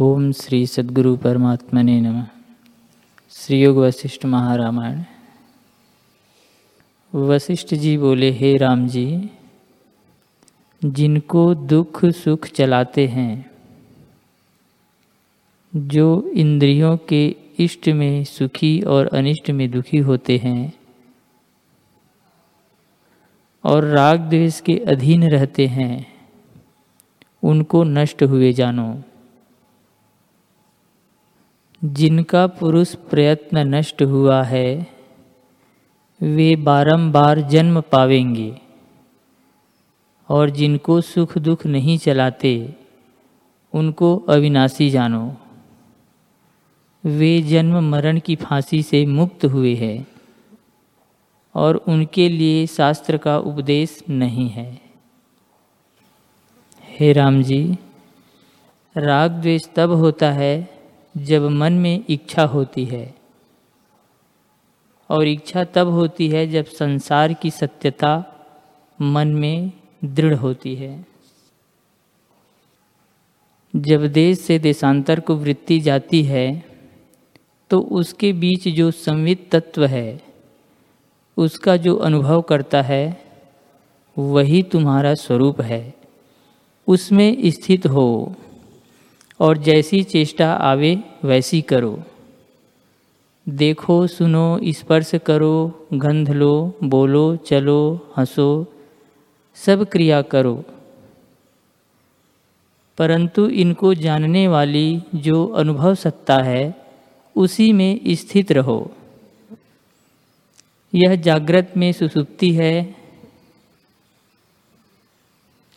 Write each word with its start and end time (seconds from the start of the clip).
ओम 0.00 0.32
श्री 0.32 0.66
सद्गुरु 0.66 1.16
परमात्मने 1.16 2.00
नमः। 2.00 2.26
श्री 3.30 3.62
योग 3.62 3.76
वशिष्ठ 3.76 4.26
महारामायण। 4.26 5.02
वशिष्ठ 7.14 7.74
जी 7.74 7.98
बोले, 7.98 8.30
हे 8.30 8.56
राम 8.56 8.88
जी, 8.88 9.30
जिनको 10.84 11.54
दुख 11.54 12.04
सुख 12.04 12.46
चलाते 12.46 13.06
हैं, 13.06 13.50
जो 15.76 16.30
इंद्रियों 16.34 16.96
के 16.96 17.36
इष्ट 17.58 17.88
में 17.88 18.24
सुखी 18.24 18.80
और 18.80 19.06
अनिष्ट 19.06 19.50
में 19.50 19.70
दुखी 19.70 19.98
होते 19.98 20.36
हैं 20.36 20.72
और 23.64 23.84
राग 23.84 24.20
द्वेष 24.20 24.60
के 24.60 24.78
अधीन 24.78 25.30
रहते 25.30 25.66
हैं, 25.66 26.06
उनको 27.42 27.84
नष्ट 27.84 28.22
हुए 28.22 28.52
जानो। 28.52 29.02
जिनका 31.84 32.46
पुरुष 32.46 32.94
प्रयत्न 32.94 33.58
नष्ट 33.58 34.02
हुआ 34.02 34.42
है, 34.42 34.86
वे 36.22 36.56
बारंबार 36.56 37.40
जन्म 37.40 37.80
पावेंगे, 37.80 38.60
और 40.28 40.50
जिनको 40.50 41.00
सुख 41.00 41.38
दुख 41.38 41.66
नहीं 41.66 41.98
चलाते, 41.98 42.74
उनको 43.74 44.16
अविनाशी 44.16 44.90
जानो। 44.90 45.36
वे 47.04 47.42
जन्म 47.42 47.90
मरण 47.90 48.18
की 48.18 48.36
फांसी 48.36 48.82
से 48.82 49.06
मुक्त 49.06 49.44
हुए 49.44 49.74
हैं, 49.74 50.06
और 51.54 51.76
उनके 51.76 52.28
लिए 52.28 52.66
शास्त्र 52.66 53.16
का 53.16 53.38
उपदेश 53.38 54.04
नहीं 54.10 54.48
है। 54.48 54.80
हे 56.98 57.12
राम 57.12 57.42
जी 57.42 57.78
राग 58.96 59.30
द्वेष 59.30 59.68
तब 59.76 59.90
होता 59.90 60.32
है 60.32 60.75
जब 61.16 61.42
मन 61.42 61.72
में 61.72 62.04
इच्छा 62.08 62.44
होती 62.44 62.84
है। 62.84 63.14
और 65.10 65.26
इच्छा 65.28 65.64
तब 65.64 65.88
होती 65.88 66.28
है 66.28 66.46
जब 66.46 66.64
संसार 66.64 67.32
की 67.32 67.50
सत्यता 67.50 68.24
मन 69.00 69.28
में 69.28 69.72
दृढ़ 70.04 70.34
होती 70.34 70.74
है। 70.74 71.06
जब 73.76 74.06
देश 74.06 74.38
से 74.38 74.58
देशांतर 74.58 75.20
को 75.20 75.34
वृत्ति 75.34 75.80
जाती 75.80 76.22
है 76.22 76.64
तो 77.70 77.80
उसके 77.80 78.32
बीच 78.32 78.68
जो 78.68 78.90
संवित 78.90 79.48
तत्व 79.52 79.84
है, 79.86 80.20
उसका 81.36 81.76
जो 81.76 81.96
अनुभव 81.96 82.42
करता 82.42 82.82
है, 82.82 83.24
वही 84.16 84.62
तुम्हारा 84.62 85.14
स्वरूप 85.14 85.60
है। 85.60 85.94
उसमें 86.88 87.36
स्थित 87.50 87.86
हो। 87.86 88.34
और 89.40 89.58
जैसी 89.58 90.02
चेष्टा 90.02 90.52
आवे, 90.52 91.02
वैसी 91.24 91.62
करो। 91.62 92.02
देखो, 93.48 94.06
सुनो, 94.06 94.60
स्पर्श 94.64 95.12
करो, 95.26 95.86
गंध 95.92 96.30
लो, 96.30 96.78
बोलो, 96.84 97.36
चलो, 97.36 98.08
हंसो, 98.16 98.66
सब 99.54 99.88
क्रिया 99.88 100.22
करो। 100.22 100.64
परंतु 102.98 103.48
इनको 103.48 103.94
जानने 103.94 104.48
वाली 104.48 105.02
जो 105.14 105.46
अनुभव 105.46 105.94
सत्ता 105.94 106.36
है, 106.36 106.86
उसी 107.36 107.72
में 107.72 108.00
स्थित 108.08 108.52
रहो। 108.52 108.92
यह 110.94 111.16
जागृत 111.16 111.72
में 111.76 111.92
सुसुप्ति 111.92 112.50
है। 112.50 112.94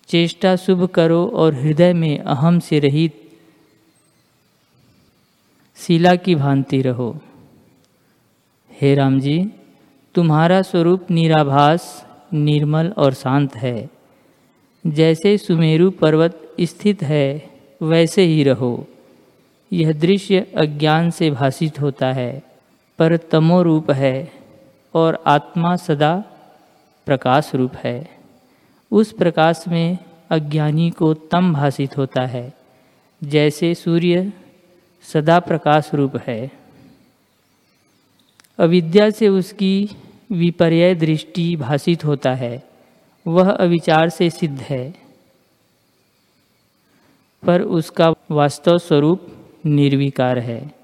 चेष्टा 0.08 0.56
शुभ 0.56 0.86
करो 0.86 1.28
और 1.28 1.54
हृदय 1.54 1.94
में 1.94 2.20
अहम 2.20 2.60
से 2.60 2.80
रहित 2.80 3.19
शिला 5.88 6.16
की 6.16 6.36
भांति 6.36 6.82
रहो। 6.82 7.20
हे 8.82 8.96
राम 8.96 9.20
जी 9.20 9.52
तुम्हारा 10.16 10.62
स्वरूप 10.62 11.12
निराभास, 11.12 12.06
निर्मल 12.34 12.94
और 12.98 13.14
शांत 13.14 13.56
है। 13.56 13.90
जैसे 14.88 15.38
सुमेरु 15.38 15.92
पर्वत 15.92 16.56
स्थित 16.62 17.04
है, 17.04 17.50
वैसे 17.82 18.22
ही 18.22 18.44
रहो। 18.44 18.88
यह 19.74 19.92
दृश्य 19.92 20.40
अज्ञान 20.58 21.10
से 21.10 21.32
भाषित 21.32 21.82
होता 21.82 22.12
है, 22.12 22.44
पर 23.00 23.18
तमो 23.18 23.62
रूप 23.62 23.92
है 23.92 24.32
और 24.94 25.24
आत्मा 25.28 25.76
सदा 25.76 26.24
प्रकाश 27.06 27.56
रूप 27.56 27.76
है। 27.76 28.10
उस 28.92 29.12
प्रकाश 29.12 29.66
में 29.68 29.98
अज्ञानी 30.30 30.90
को 30.90 31.14
तम 31.14 31.54
भाषित 31.54 31.98
होता 31.98 32.26
है, 32.26 32.54
जैसे 33.24 33.76
सूर्य 33.76 34.34
सदा 35.04 35.40
प्रकाश 35.40 35.94
रूप 35.94 36.18
है। 36.18 36.52
अविद्या 38.60 39.10
से 39.10 39.28
उसकी 39.28 39.90
विपर्य 40.32 40.96
दृष्टि 40.96 41.56
भाषित 41.56 42.06
होता 42.06 42.34
है, 42.34 42.64
वह 43.28 43.52
अविचार 43.52 44.10
से 44.10 44.30
सिद्ध 44.30 44.60
है। 44.60 44.96
पर 47.46 47.62
उसका 47.62 48.14
वास्तव 48.32 48.78
स्वरूप 48.78 49.28
निर्विकार 49.66 50.40
है। 50.40 50.79